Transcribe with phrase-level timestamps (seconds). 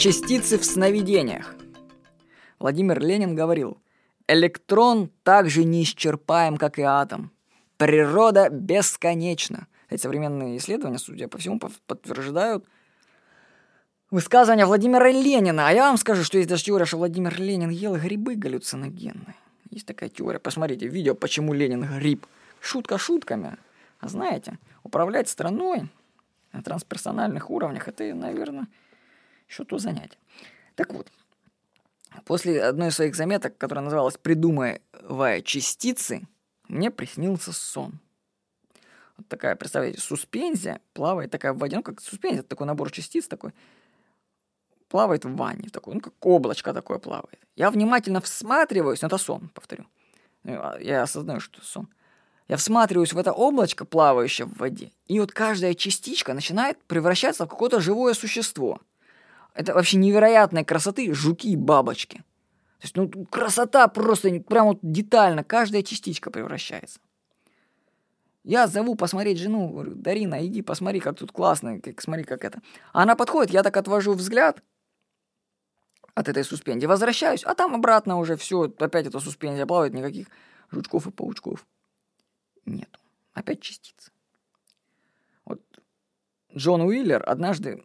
[0.00, 1.54] Частицы в сновидениях.
[2.58, 3.76] Владимир Ленин говорил,
[4.28, 7.30] электрон так же неисчерпаем, как и атом.
[7.76, 9.66] Природа бесконечна.
[9.90, 12.64] Эти современные исследования, судя по всему, подтверждают
[14.10, 15.68] высказывания Владимира Ленина.
[15.68, 19.36] А я вам скажу, что есть даже теория, что Владимир Ленин ел грибы галлюциногенные.
[19.68, 20.38] Есть такая теория.
[20.38, 22.24] Посмотрите видео, почему Ленин гриб.
[22.62, 23.58] Шутка шутками.
[23.98, 25.90] А знаете, управлять страной
[26.54, 28.66] на трансперсональных уровнях, это, наверное,
[29.50, 30.18] еще то занятие.
[30.76, 31.08] Так вот,
[32.24, 36.26] после одной из своих заметок, которая называлась «Придумывая частицы»,
[36.68, 37.98] мне приснился сон.
[39.16, 43.52] Вот такая, представляете, суспензия плавает такая в воде, ну как суспензия, такой набор частиц такой,
[44.88, 47.38] плавает в ванне, такой, ну как облачко такое плавает.
[47.56, 49.84] Я внимательно всматриваюсь, ну это сон, повторю.
[50.44, 51.88] Ну, а я осознаю, что сон.
[52.48, 57.48] Я всматриваюсь в это облачко, плавающее в воде, и вот каждая частичка начинает превращаться в
[57.48, 58.80] какое-то живое существо.
[59.54, 62.18] Это вообще невероятной красоты жуки и бабочки.
[62.78, 66.98] То есть, ну, красота просто, прям вот детально, каждая частичка превращается.
[68.42, 72.62] Я зову посмотреть жену, говорю, Дарина, иди посмотри, как тут классно, как, смотри, как это.
[72.92, 74.62] Она подходит, я так отвожу взгляд
[76.14, 80.28] от этой суспензии, возвращаюсь, а там обратно уже все, опять эта суспензия плавает, никаких
[80.70, 81.66] жучков и паучков
[82.64, 82.98] нету.
[83.34, 84.10] Опять частицы.
[85.44, 85.60] Вот
[86.56, 87.84] Джон Уиллер однажды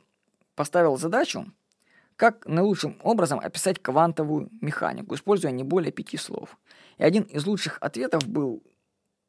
[0.56, 1.52] поставил задачу,
[2.16, 6.58] как наилучшим образом описать квантовую механику, используя не более пяти слов.
[6.98, 8.64] И один из лучших ответов был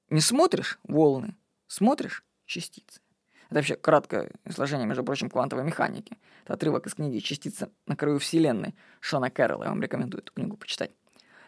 [0.08, 3.00] «Не смотришь волны, смотришь частицы».
[3.48, 6.18] Это вообще краткое изложение, между прочим, квантовой механики.
[6.44, 9.64] Это отрывок из книги «Частица на краю Вселенной» Шона Кэрролла.
[9.64, 10.90] Я вам рекомендую эту книгу почитать.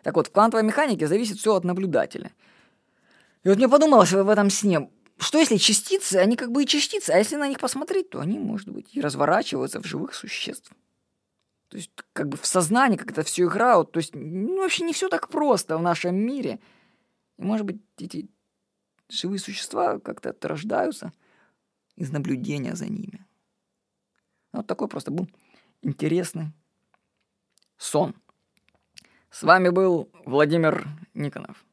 [0.03, 2.33] Так вот, в квантовой механике зависит все от наблюдателя.
[3.43, 4.89] И вот мне подумалось в этом сне,
[5.19, 8.39] что если частицы, они как бы и частицы, а если на них посмотреть, то они,
[8.39, 10.73] может быть, и разворачиваются в живых существ.
[11.69, 13.93] То есть, как бы в сознании как это все играют.
[13.93, 16.61] То есть, ну, вообще не все так просто в нашем мире.
[17.37, 18.29] И, может быть, эти
[19.09, 21.13] живые существа как-то рождаются
[21.97, 23.27] из наблюдения за ними.
[24.53, 25.29] Вот такой просто был
[25.83, 26.53] интересный
[27.77, 28.15] сон.
[29.31, 31.65] С вами был Владимир Никонов.